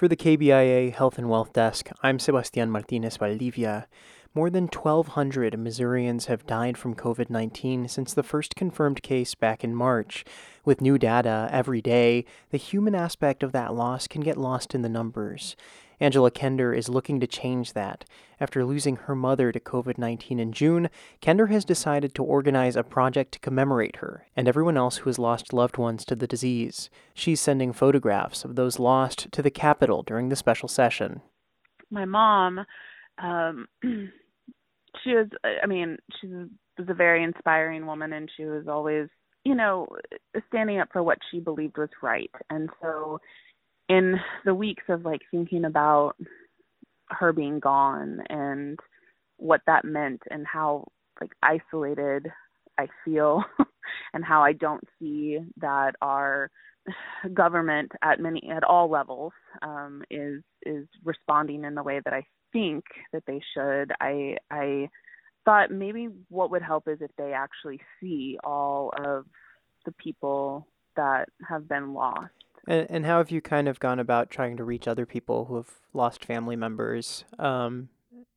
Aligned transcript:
For 0.00 0.08
the 0.08 0.16
KBIA 0.16 0.94
Health 0.94 1.18
and 1.18 1.28
Wealth 1.28 1.52
Desk, 1.52 1.90
I'm 2.02 2.18
Sebastian 2.18 2.70
Martinez 2.70 3.18
Valdivia. 3.18 3.86
More 4.32 4.48
than 4.48 4.64
1,200 4.64 5.58
Missourians 5.58 6.24
have 6.24 6.46
died 6.46 6.78
from 6.78 6.94
COVID 6.94 7.28
19 7.28 7.86
since 7.86 8.14
the 8.14 8.22
first 8.22 8.56
confirmed 8.56 9.02
case 9.02 9.34
back 9.34 9.62
in 9.62 9.74
March. 9.74 10.24
With 10.64 10.80
new 10.80 10.96
data 10.96 11.50
every 11.52 11.82
day, 11.82 12.24
the 12.48 12.56
human 12.56 12.94
aspect 12.94 13.42
of 13.42 13.52
that 13.52 13.74
loss 13.74 14.08
can 14.08 14.22
get 14.22 14.38
lost 14.38 14.74
in 14.74 14.80
the 14.80 14.88
numbers. 14.88 15.54
Angela 16.00 16.30
Kender 16.30 16.76
is 16.76 16.88
looking 16.88 17.20
to 17.20 17.26
change 17.26 17.74
that. 17.74 18.04
After 18.40 18.64
losing 18.64 18.96
her 18.96 19.14
mother 19.14 19.52
to 19.52 19.60
COVID 19.60 19.98
19 19.98 20.40
in 20.40 20.52
June, 20.52 20.88
Kender 21.20 21.50
has 21.50 21.64
decided 21.64 22.14
to 22.14 22.24
organize 22.24 22.74
a 22.74 22.82
project 22.82 23.32
to 23.32 23.38
commemorate 23.38 23.96
her 23.96 24.26
and 24.34 24.48
everyone 24.48 24.78
else 24.78 24.98
who 24.98 25.10
has 25.10 25.18
lost 25.18 25.52
loved 25.52 25.76
ones 25.76 26.04
to 26.06 26.16
the 26.16 26.26
disease. 26.26 26.88
She's 27.14 27.40
sending 27.40 27.72
photographs 27.72 28.44
of 28.44 28.56
those 28.56 28.78
lost 28.78 29.30
to 29.32 29.42
the 29.42 29.50
Capitol 29.50 30.02
during 30.02 30.30
the 30.30 30.36
special 30.36 30.68
session. 30.68 31.20
My 31.90 32.06
mom, 32.06 32.64
um, 33.18 33.66
she 33.84 35.14
was, 35.14 35.26
I 35.44 35.66
mean, 35.66 35.98
she 36.20 36.26
was 36.28 36.48
a 36.88 36.94
very 36.94 37.22
inspiring 37.22 37.86
woman 37.86 38.12
and 38.12 38.30
she 38.36 38.44
was 38.44 38.66
always, 38.68 39.08
you 39.44 39.54
know, 39.54 39.86
standing 40.48 40.80
up 40.80 40.88
for 40.92 41.02
what 41.02 41.18
she 41.30 41.40
believed 41.40 41.76
was 41.76 41.90
right. 42.02 42.30
And 42.48 42.70
so, 42.80 43.20
in 43.90 44.14
the 44.44 44.54
weeks 44.54 44.84
of 44.88 45.04
like 45.04 45.20
thinking 45.32 45.64
about 45.64 46.14
her 47.08 47.32
being 47.32 47.58
gone 47.58 48.20
and 48.30 48.78
what 49.36 49.60
that 49.66 49.84
meant 49.84 50.22
and 50.30 50.46
how 50.46 50.86
like 51.20 51.32
isolated 51.42 52.30
I 52.78 52.86
feel 53.04 53.42
and 54.14 54.24
how 54.24 54.44
I 54.44 54.52
don't 54.52 54.84
see 54.98 55.40
that 55.60 55.96
our 56.00 56.50
government 57.34 57.90
at 58.02 58.20
many 58.20 58.48
at 58.48 58.62
all 58.62 58.88
levels 58.88 59.32
um, 59.62 60.02
is 60.08 60.40
is 60.64 60.86
responding 61.04 61.64
in 61.64 61.74
the 61.74 61.82
way 61.82 62.00
that 62.04 62.14
I 62.14 62.24
think 62.52 62.84
that 63.12 63.24
they 63.26 63.40
should. 63.54 63.92
I 64.00 64.36
I 64.52 64.88
thought 65.44 65.72
maybe 65.72 66.10
what 66.28 66.52
would 66.52 66.62
help 66.62 66.86
is 66.86 66.98
if 67.00 67.10
they 67.18 67.32
actually 67.32 67.80
see 68.00 68.38
all 68.44 68.92
of 69.04 69.26
the 69.84 69.92
people 69.92 70.68
that 70.94 71.28
have 71.48 71.68
been 71.68 71.92
lost 71.92 72.30
and, 72.70 72.86
and 72.88 73.06
how 73.06 73.18
have 73.18 73.30
you 73.30 73.40
kind 73.40 73.68
of 73.68 73.80
gone 73.80 73.98
about 73.98 74.30
trying 74.30 74.56
to 74.56 74.64
reach 74.64 74.86
other 74.86 75.04
people 75.04 75.46
who 75.46 75.56
have 75.56 75.70
lost 75.92 76.24
family 76.24 76.56
members? 76.56 77.24
Um, 77.38 77.88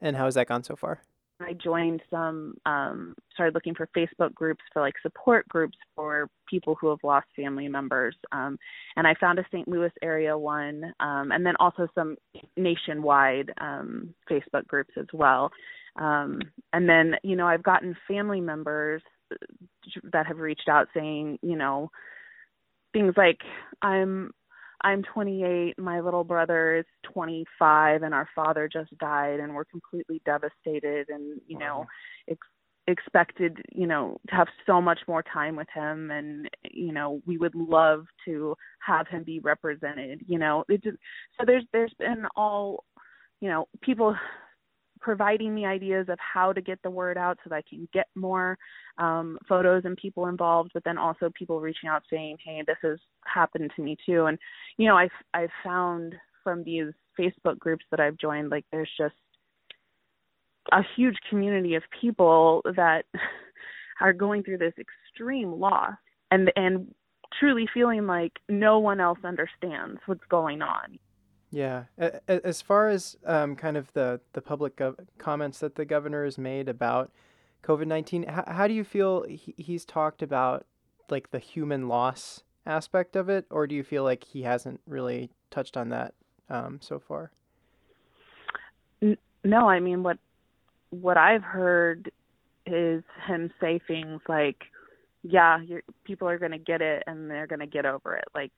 and 0.00 0.16
how 0.16 0.26
has 0.26 0.34
that 0.34 0.46
gone 0.46 0.62
so 0.62 0.76
far? 0.76 1.02
I 1.40 1.54
joined 1.54 2.02
some, 2.10 2.54
um, 2.66 3.14
started 3.32 3.54
looking 3.54 3.74
for 3.74 3.88
Facebook 3.96 4.34
groups 4.34 4.62
for 4.72 4.82
like 4.82 4.94
support 5.02 5.48
groups 5.48 5.76
for 5.96 6.28
people 6.48 6.76
who 6.80 6.90
have 6.90 6.98
lost 7.02 7.26
family 7.34 7.66
members. 7.66 8.14
Um, 8.30 8.58
and 8.96 9.06
I 9.06 9.14
found 9.14 9.38
a 9.38 9.44
St. 9.50 9.66
Louis 9.66 9.90
area 10.02 10.36
one, 10.36 10.92
um, 11.00 11.32
and 11.32 11.44
then 11.44 11.54
also 11.58 11.88
some 11.94 12.16
nationwide 12.56 13.52
um, 13.58 14.14
Facebook 14.30 14.66
groups 14.66 14.92
as 14.98 15.06
well. 15.12 15.50
Um, 15.96 16.40
and 16.72 16.88
then, 16.88 17.16
you 17.24 17.36
know, 17.36 17.48
I've 17.48 17.62
gotten 17.62 17.96
family 18.06 18.40
members 18.40 19.02
that 20.12 20.26
have 20.26 20.38
reached 20.38 20.68
out 20.68 20.88
saying, 20.94 21.38
you 21.42 21.56
know, 21.56 21.90
things 22.92 23.14
like 23.16 23.38
I'm 23.82 24.30
I'm 24.82 25.02
28, 25.02 25.78
my 25.78 26.00
little 26.00 26.24
brother 26.24 26.76
is 26.76 26.86
25 27.12 28.02
and 28.02 28.14
our 28.14 28.26
father 28.34 28.68
just 28.72 28.96
died 28.98 29.38
and 29.38 29.54
we're 29.54 29.66
completely 29.66 30.22
devastated 30.24 31.08
and 31.10 31.40
you 31.46 31.58
know 31.58 31.84
ex- 32.30 32.38
expected, 32.86 33.58
you 33.72 33.86
know, 33.86 34.18
to 34.28 34.34
have 34.34 34.48
so 34.66 34.80
much 34.80 35.00
more 35.06 35.22
time 35.22 35.54
with 35.56 35.68
him 35.74 36.10
and 36.10 36.48
you 36.70 36.92
know, 36.92 37.20
we 37.26 37.36
would 37.36 37.54
love 37.54 38.04
to 38.24 38.56
have 38.86 39.06
him 39.08 39.22
be 39.22 39.38
represented, 39.40 40.20
you 40.26 40.38
know. 40.38 40.64
It 40.68 40.82
just, 40.82 40.96
so 41.38 41.44
there's 41.46 41.64
there's 41.72 41.94
been 41.98 42.26
all 42.36 42.84
you 43.40 43.48
know, 43.48 43.66
people 43.80 44.14
providing 45.00 45.54
me 45.54 45.66
ideas 45.66 46.06
of 46.08 46.18
how 46.18 46.52
to 46.52 46.60
get 46.60 46.80
the 46.82 46.90
word 46.90 47.16
out 47.16 47.38
so 47.42 47.50
that 47.50 47.56
I 47.56 47.62
can 47.68 47.88
get 47.92 48.06
more 48.14 48.58
um, 48.98 49.38
photos 49.48 49.82
and 49.84 49.96
people 49.96 50.26
involved, 50.26 50.70
but 50.74 50.84
then 50.84 50.98
also 50.98 51.30
people 51.34 51.60
reaching 51.60 51.88
out 51.88 52.02
saying, 52.10 52.38
"Hey, 52.44 52.62
this 52.66 52.76
has 52.82 52.98
happened 53.24 53.70
to 53.76 53.82
me 53.82 53.96
too." 54.04 54.26
And 54.26 54.38
you 54.76 54.86
know, 54.88 54.96
I've 54.96 55.10
I've 55.34 55.50
found 55.64 56.14
from 56.44 56.64
these 56.64 56.92
Facebook 57.18 57.58
groups 57.58 57.84
that 57.90 58.00
I've 58.00 58.16
joined, 58.18 58.50
like 58.50 58.64
there's 58.70 58.90
just 58.98 59.14
a 60.72 60.82
huge 60.96 61.16
community 61.28 61.74
of 61.74 61.82
people 62.00 62.62
that 62.76 63.04
are 64.00 64.12
going 64.12 64.42
through 64.42 64.58
this 64.58 64.74
extreme 64.78 65.52
loss 65.52 65.94
and 66.30 66.52
and 66.56 66.94
truly 67.38 67.66
feeling 67.72 68.06
like 68.06 68.32
no 68.48 68.78
one 68.78 69.00
else 69.00 69.18
understands 69.24 70.00
what's 70.06 70.24
going 70.28 70.62
on. 70.62 70.98
Yeah, 71.52 71.84
as 72.28 72.62
far 72.62 72.88
as 72.88 73.16
um, 73.26 73.56
kind 73.56 73.76
of 73.76 73.92
the 73.92 74.20
the 74.34 74.40
public 74.40 74.76
gov- 74.76 75.06
comments 75.18 75.58
that 75.58 75.74
the 75.74 75.84
governor 75.84 76.24
has 76.24 76.38
made 76.38 76.68
about 76.68 77.10
COVID 77.64 77.88
nineteen, 77.88 78.22
how, 78.22 78.68
do 78.68 78.74
you 78.74 78.84
feel 78.84 79.24
he, 79.24 79.54
he's 79.56 79.84
talked 79.84 80.22
about 80.22 80.64
like 81.08 81.32
the 81.32 81.40
human 81.40 81.88
loss 81.88 82.44
aspect 82.66 83.16
of 83.16 83.28
it, 83.28 83.46
or 83.50 83.66
do 83.66 83.74
you 83.74 83.82
feel 83.82 84.04
like 84.04 84.22
he 84.22 84.42
hasn't 84.42 84.80
really 84.86 85.30
touched 85.50 85.76
on 85.76 85.88
that 85.88 86.14
um, 86.48 86.78
so 86.80 87.00
far? 87.00 87.32
No, 89.42 89.68
I 89.68 89.80
mean 89.80 90.04
what 90.04 90.18
what 90.90 91.16
I've 91.16 91.42
heard 91.42 92.12
is 92.64 93.02
him 93.26 93.50
say 93.60 93.80
things 93.88 94.20
like, 94.28 94.66
"Yeah, 95.24 95.58
people 96.04 96.28
are 96.28 96.38
going 96.38 96.52
to 96.52 96.58
get 96.58 96.80
it 96.80 97.02
and 97.08 97.28
they're 97.28 97.48
going 97.48 97.60
to 97.60 97.66
get 97.66 97.86
over 97.86 98.14
it." 98.14 98.26
Like 98.36 98.52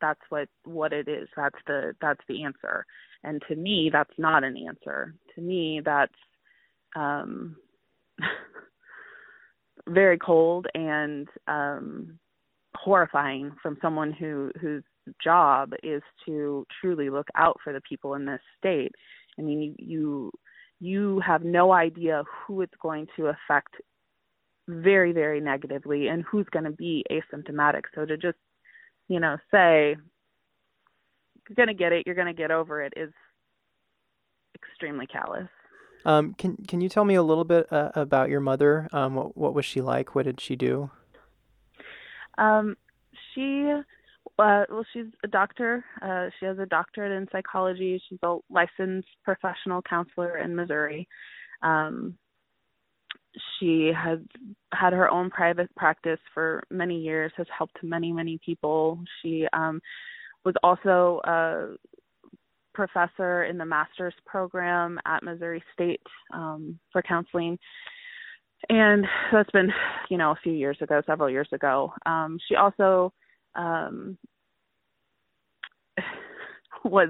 that's 0.00 0.20
what 0.28 0.48
what 0.64 0.92
it 0.92 1.08
is. 1.08 1.28
That's 1.36 1.58
the 1.66 1.94
that's 2.00 2.20
the 2.28 2.44
answer. 2.44 2.84
And 3.22 3.42
to 3.48 3.56
me 3.56 3.90
that's 3.92 4.14
not 4.18 4.44
an 4.44 4.56
answer. 4.56 5.14
To 5.34 5.40
me 5.40 5.80
that's 5.84 6.12
um 6.96 7.56
very 9.88 10.18
cold 10.18 10.66
and 10.74 11.28
um 11.46 12.18
horrifying 12.76 13.52
from 13.62 13.78
someone 13.82 14.12
who 14.12 14.50
whose 14.60 14.84
job 15.22 15.72
is 15.82 16.02
to 16.26 16.66
truly 16.80 17.10
look 17.10 17.28
out 17.34 17.58
for 17.62 17.72
the 17.72 17.80
people 17.88 18.14
in 18.14 18.24
this 18.24 18.40
state. 18.58 18.92
I 19.38 19.42
mean 19.42 19.74
you 19.78 20.30
you 20.80 21.20
have 21.20 21.44
no 21.44 21.72
idea 21.72 22.24
who 22.46 22.62
it's 22.62 22.74
going 22.82 23.06
to 23.16 23.26
affect 23.26 23.74
very 24.68 25.12
very 25.12 25.40
negatively 25.40 26.08
and 26.08 26.24
who's 26.24 26.46
going 26.52 26.64
to 26.64 26.70
be 26.70 27.04
asymptomatic. 27.10 27.82
So 27.94 28.04
to 28.06 28.16
just 28.16 28.38
you 29.10 29.18
know, 29.18 29.36
say 29.50 29.96
you're 31.48 31.56
going 31.56 31.68
to 31.68 31.74
get 31.74 31.92
it, 31.92 32.04
you're 32.06 32.14
going 32.14 32.28
to 32.28 32.32
get 32.32 32.52
over 32.52 32.80
it 32.80 32.94
is 32.96 33.12
extremely 34.54 35.06
callous. 35.06 35.48
Um, 36.06 36.32
can 36.34 36.56
can 36.56 36.80
you 36.80 36.88
tell 36.88 37.04
me 37.04 37.16
a 37.16 37.22
little 37.22 37.44
bit 37.44 37.70
uh, 37.70 37.90
about 37.94 38.30
your 38.30 38.40
mother? 38.40 38.88
Um, 38.92 39.16
what 39.16 39.36
what 39.36 39.52
was 39.52 39.66
she 39.66 39.82
like? 39.82 40.14
What 40.14 40.24
did 40.24 40.40
she 40.40 40.56
do? 40.56 40.90
Um, 42.38 42.76
she, 43.34 43.70
uh, 43.70 44.64
well, 44.70 44.86
she's 44.92 45.06
a 45.24 45.28
doctor. 45.28 45.84
Uh, 46.00 46.30
she 46.38 46.46
has 46.46 46.58
a 46.58 46.64
doctorate 46.64 47.12
in 47.12 47.28
psychology. 47.30 48.00
She's 48.08 48.18
a 48.22 48.38
licensed 48.48 49.08
professional 49.24 49.82
counselor 49.82 50.38
in 50.38 50.54
Missouri. 50.54 51.06
Um, 51.62 52.16
she 53.58 53.92
has 53.96 54.18
had 54.72 54.92
her 54.92 55.10
own 55.10 55.30
private 55.30 55.74
practice 55.76 56.18
for 56.34 56.62
many 56.70 56.98
years, 56.98 57.32
has 57.36 57.46
helped 57.56 57.78
many, 57.82 58.12
many 58.12 58.38
people. 58.44 59.02
She 59.22 59.46
um, 59.52 59.80
was 60.44 60.54
also 60.62 61.20
a 61.24 61.76
professor 62.74 63.44
in 63.44 63.58
the 63.58 63.64
master's 63.64 64.14
program 64.26 64.98
at 65.06 65.22
Missouri 65.22 65.62
State 65.74 66.02
um, 66.32 66.78
for 66.92 67.02
counseling. 67.02 67.58
And 68.68 69.06
that's 69.32 69.50
been, 69.50 69.72
you 70.10 70.18
know, 70.18 70.32
a 70.32 70.38
few 70.42 70.52
years 70.52 70.78
ago, 70.80 71.02
several 71.06 71.30
years 71.30 71.48
ago. 71.52 71.92
Um, 72.06 72.38
she 72.48 72.56
also 72.56 73.12
um, 73.54 74.18
was 76.84 77.08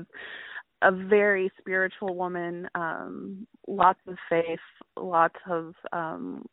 a 0.83 0.91
very 0.91 1.51
spiritual 1.59 2.17
woman, 2.17 2.69
um, 2.75 3.47
lots 3.67 4.01
of 4.07 4.17
faith, 4.29 4.59
lots 4.97 5.37
of 5.49 5.75
um 5.93 6.45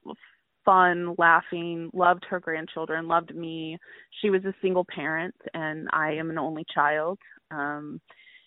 fun, 0.65 1.15
laughing, 1.17 1.89
loved 1.93 2.25
her 2.29 2.41
grandchildren, 2.41 3.07
loved 3.07 3.33
me. 3.33 3.77
She 4.21 4.29
was 4.29 4.43
a 4.43 4.53
single 4.61 4.85
parent 4.85 5.33
and 5.53 5.87
I 5.93 6.11
am 6.11 6.29
an 6.29 6.37
only 6.37 6.65
child. 6.73 7.17
Um 7.51 8.01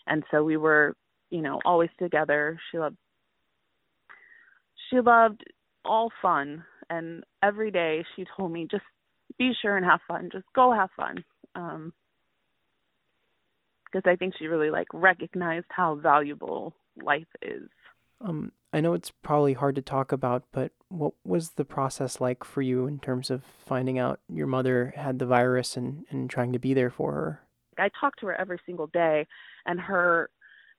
and 0.06 0.23
so 0.31 0.44
we 0.44 0.59
were, 0.59 0.94
you 1.31 1.41
know, 1.41 1.61
always 1.65 1.88
together. 1.99 2.59
She 2.71 2.79
loved 2.79 2.97
she 4.91 5.00
loved 5.00 5.43
all 5.85 6.11
fun 6.21 6.62
and 6.91 7.25
every 7.43 7.71
day 7.71 8.05
she 8.15 8.27
told 8.37 8.53
me 8.53 8.67
just 8.71 8.85
be 9.38 9.53
sure 9.62 9.79
and 9.79 9.87
have 9.87 10.00
fun. 10.06 10.29
Just 10.31 10.44
go 10.55 10.73
have 10.73 10.91
fun. 10.94 11.25
Um 11.55 11.93
because 13.91 14.09
I 14.11 14.17
think 14.17 14.35
she 14.39 14.47
really 14.47 14.71
like 14.71 14.89
recognized 14.93 15.67
how 15.69 15.97
valuable 15.97 16.75
life 17.03 17.27
is. 17.43 17.69
Um, 18.21 18.53
I 18.73 18.81
know 18.81 18.93
it's 18.93 19.11
probably 19.11 19.55
hard 19.55 19.75
to 19.77 19.83
talk 19.83 20.13
about, 20.13 20.45
but 20.53 20.73
what 20.89 21.15
was 21.25 21.51
the 21.51 21.65
process 21.65 22.21
like 22.21 22.45
for 22.45 22.63
you 22.63 22.87
in 22.87 22.99
terms 22.99 23.31
of 23.31 23.43
finding 23.67 23.99
out 23.99 24.21
your 24.29 24.47
mother 24.47 24.93
had 24.97 25.19
the 25.19 25.27
virus 25.27 25.77
and, 25.77 26.05
and 26.11 26.29
trying 26.29 26.53
to 26.53 26.59
be 26.59 26.75
there 26.75 26.91
for 26.91 27.13
her? 27.13 27.41
I 27.79 27.91
talked 27.99 28.21
to 28.21 28.27
her 28.27 28.39
every 28.39 28.61
single 28.67 28.89
day, 28.89 29.27
and 29.67 29.81
her 29.81 30.29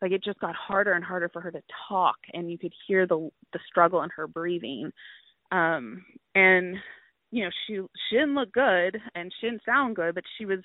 like 0.02 0.12
it 0.12 0.24
just 0.24 0.40
got 0.40 0.56
harder 0.56 0.94
and 0.94 1.04
harder 1.04 1.30
for 1.30 1.42
her 1.42 1.52
to 1.52 1.62
talk, 1.90 2.18
and 2.34 2.52
you 2.52 2.58
could 2.58 2.74
hear 2.88 3.08
the 3.08 3.30
the 3.54 3.60
struggle 3.68 4.04
in 4.04 4.10
her 4.16 4.28
breathing. 4.28 4.92
Um, 5.52 6.06
and 6.36 6.78
you 7.32 7.44
know 7.44 7.50
she 7.66 7.80
she 8.10 8.16
didn't 8.16 8.36
look 8.36 8.52
good 8.52 8.98
and 9.16 9.34
she 9.40 9.48
didn't 9.48 9.64
sound 9.66 9.96
good, 9.96 10.16
but 10.16 10.24
she 10.38 10.46
was 10.46 10.60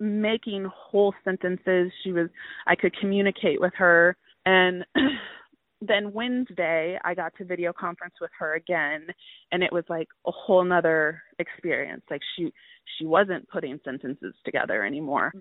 making 0.00 0.66
whole 0.74 1.14
sentences. 1.24 1.92
She 2.02 2.12
was 2.12 2.28
I 2.66 2.74
could 2.74 2.96
communicate 2.98 3.60
with 3.60 3.72
her 3.76 4.16
and 4.46 4.84
then 5.80 6.12
Wednesday 6.12 6.98
I 7.04 7.14
got 7.14 7.34
to 7.36 7.44
video 7.44 7.72
conference 7.72 8.14
with 8.20 8.30
her 8.38 8.54
again 8.54 9.06
and 9.52 9.62
it 9.62 9.72
was 9.72 9.84
like 9.88 10.08
a 10.26 10.30
whole 10.30 10.64
nother 10.64 11.22
experience. 11.38 12.02
Like 12.10 12.22
she 12.36 12.52
she 12.98 13.06
wasn't 13.06 13.48
putting 13.48 13.80
sentences 13.84 14.34
together 14.44 14.84
anymore. 14.84 15.32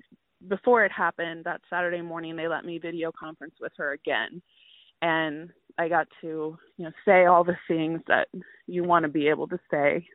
Before 0.47 0.83
it 0.83 0.91
happened 0.91 1.45
that 1.45 1.61
Saturday 1.69 2.01
morning 2.01 2.35
they 2.35 2.47
let 2.47 2.65
me 2.65 2.77
video 2.77 3.11
conference 3.11 3.55
with 3.59 3.71
her 3.77 3.93
again 3.93 4.41
and 5.01 5.49
I 5.77 5.89
got 5.89 6.07
to, 6.21 6.57
you 6.77 6.85
know, 6.85 6.91
say 7.05 7.25
all 7.25 7.43
the 7.43 7.57
things 7.67 8.01
that 8.07 8.27
you 8.67 8.83
want 8.83 9.03
to 9.03 9.09
be 9.09 9.27
able 9.27 9.47
to 9.47 9.59
say. 9.69 10.07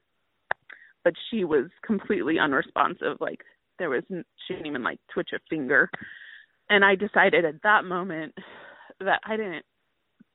But 1.05 1.14
she 1.31 1.44
was 1.44 1.67
completely 1.85 2.38
unresponsive. 2.38 3.19
Like 3.20 3.40
there 3.79 3.91
was 3.91 4.03
she 4.09 4.55
didn't 4.55 4.67
even 4.67 4.83
like 4.83 4.99
twitch 5.13 5.31
a 5.35 5.39
finger. 5.49 5.91
And 6.71 6.85
I 6.85 6.95
decided 6.95 7.45
at 7.45 7.63
that 7.63 7.85
moment 7.85 8.35
that 9.01 9.21
I 9.25 9.37
didn't 9.37 9.65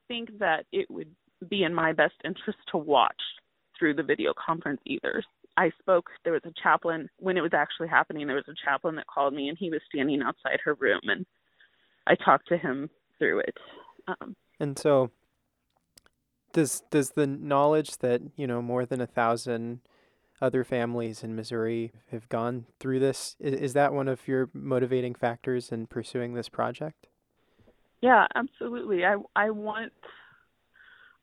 think 0.08 0.40
that 0.40 0.66
it 0.72 0.90
would 0.90 1.14
be 1.50 1.64
in 1.64 1.74
my 1.74 1.94
best 1.94 2.16
interest 2.24 2.60
to 2.72 2.78
watch 2.78 3.22
through 3.78 3.96
the 3.96 4.04
video 4.04 4.34
conference 4.34 4.82
either. 4.86 5.24
I 5.58 5.72
spoke, 5.80 6.10
there 6.24 6.34
was 6.34 6.42
a 6.46 6.54
chaplain, 6.62 7.10
when 7.18 7.38
it 7.38 7.42
was 7.42 7.54
actually 7.54 7.88
happening, 7.88 8.26
there 8.26 8.36
was 8.36 8.48
a 8.48 8.66
chaplain 8.66 8.96
that 8.96 9.06
called 9.08 9.34
me 9.34 9.50
and 9.50 9.58
he 9.58 9.70
was 9.70 9.82
standing 9.88 10.22
outside 10.22 10.60
her 10.64 10.74
room 10.76 11.02
and 11.04 11.26
I 12.08 12.16
talked 12.16 12.48
to 12.50 12.58
him 12.58 12.90
through 13.20 13.40
it. 13.40 13.58
Um, 14.08 14.36
and 14.60 14.78
so, 14.78 15.12
does 16.52 16.84
does 16.92 17.12
the 17.12 17.26
knowledge 17.26 17.98
that 18.00 18.22
you 18.36 18.46
know 18.46 18.62
more 18.62 18.86
than 18.86 19.02
a 19.02 19.08
thousand 19.08 19.80
other 20.42 20.64
families 20.64 21.24
in 21.24 21.36
Missouri 21.36 21.94
have 22.12 22.28
gone 22.30 22.66
through 22.80 23.00
this 23.00 23.36
is, 23.40 23.54
is 23.54 23.74
that 23.74 23.94
one 23.94 24.08
of 24.08 24.28
your 24.28 24.50
motivating 24.54 25.16
factors 25.16 25.72
in 25.72 25.88
pursuing 25.88 26.34
this 26.34 26.50
project? 26.50 27.08
Yeah, 28.02 28.28
absolutely. 28.36 29.06
I 29.06 29.16
I 29.36 29.52
want 29.52 29.94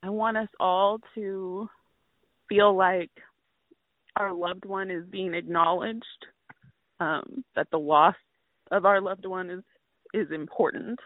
I 0.03 0.11
want 0.11 0.39
us 0.39 0.49
all 0.59 0.99
to 1.15 1.69
feel 2.49 2.75
like 2.75 3.11
our 4.17 4.33
loved 4.33 4.65
one 4.65 4.91
is 4.91 5.05
being 5.11 5.35
acknowledged, 5.35 6.05
um, 6.99 7.45
that 7.55 7.69
the 7.71 7.79
loss 7.79 8.17
of 8.71 8.85
our 8.87 9.01
loved 9.01 9.27
one 9.27 9.51
is 9.51 9.63
is 10.15 10.31
important, 10.33 10.99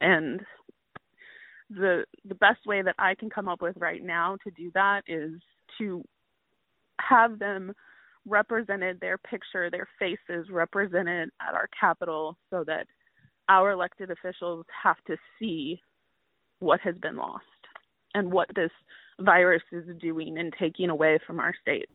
and 0.00 0.40
the 1.68 2.04
the 2.24 2.34
best 2.36 2.60
way 2.66 2.82
that 2.82 2.94
I 2.98 3.14
can 3.14 3.30
come 3.30 3.48
up 3.48 3.60
with 3.60 3.76
right 3.78 4.02
now 4.02 4.36
to 4.44 4.50
do 4.50 4.70
that 4.74 5.02
is 5.08 5.32
to 5.78 6.04
have 7.08 7.38
them 7.38 7.72
represented, 8.26 9.00
their 9.00 9.18
picture, 9.18 9.70
their 9.70 9.88
faces 9.98 10.48
represented 10.50 11.30
at 11.46 11.54
our 11.54 11.68
Capitol 11.78 12.36
so 12.50 12.64
that 12.66 12.86
our 13.48 13.72
elected 13.72 14.10
officials 14.10 14.64
have 14.82 14.96
to 15.06 15.16
see 15.38 15.80
what 16.60 16.80
has 16.80 16.96
been 16.98 17.16
lost 17.16 17.44
and 18.14 18.30
what 18.30 18.48
this 18.54 18.70
virus 19.20 19.62
is 19.72 19.84
doing 20.00 20.38
and 20.38 20.54
taking 20.58 20.90
away 20.90 21.18
from 21.26 21.40
our 21.40 21.52
state. 21.60 21.88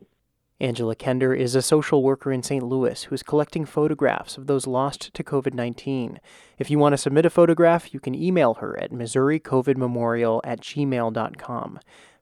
Angela 0.60 0.96
Kender 0.96 1.38
is 1.38 1.54
a 1.54 1.62
social 1.62 2.02
worker 2.02 2.32
in 2.32 2.42
St. 2.42 2.64
Louis 2.64 3.04
who 3.04 3.14
is 3.14 3.22
collecting 3.22 3.64
photographs 3.64 4.36
of 4.36 4.48
those 4.48 4.66
lost 4.66 5.14
to 5.14 5.22
COVID 5.22 5.54
19. 5.54 6.18
If 6.58 6.68
you 6.68 6.80
want 6.80 6.94
to 6.94 6.98
submit 6.98 7.24
a 7.24 7.30
photograph, 7.30 7.94
you 7.94 8.00
can 8.00 8.14
email 8.14 8.54
her 8.54 8.78
at 8.80 8.90
MissouriCOVIDMemorial 8.90 10.40
at 10.42 10.60
gmail.com. 10.60 11.78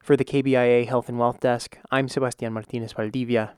For 0.07 0.15
the 0.15 0.23
KBIA 0.23 0.87
Health 0.87 1.09
and 1.09 1.19
Wealth 1.19 1.41
Desk, 1.41 1.77
I'm 1.91 2.07
Sebastian 2.07 2.53
Martinez 2.53 2.93
Valdivia. 2.93 3.55